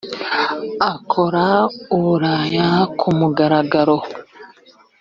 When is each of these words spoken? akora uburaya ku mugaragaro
akora 0.91 1.45
uburaya 1.95 2.67
ku 2.99 3.07
mugaragaro 3.19 3.97